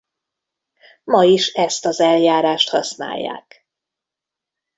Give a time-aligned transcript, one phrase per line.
[1.03, 3.65] Ma is ezt az eljárást használják.